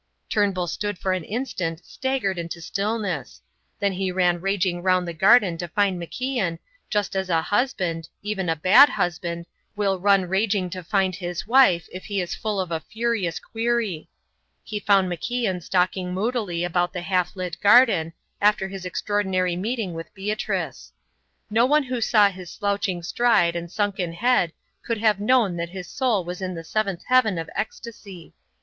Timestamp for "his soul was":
25.69-26.41